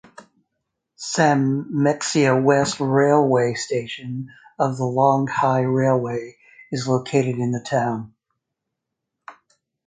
[0.97, 6.37] Sanmenxia West railway station of the Longhai railway
[6.71, 8.11] is located in the town.